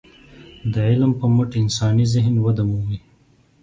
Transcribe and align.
د 0.71 0.73
علم 0.89 1.11
په 1.19 1.25
مټ 1.35 1.51
انساني 1.61 2.05
ذهن 2.13 2.35
وده 2.45 2.63
مومي. 2.69 2.99